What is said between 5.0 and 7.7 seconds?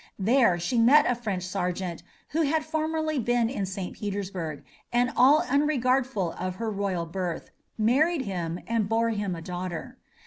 all unregardful of her royal birth,